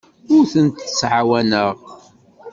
Ur 0.35 0.43
tent-ttɛawaneɣ. 0.53 1.69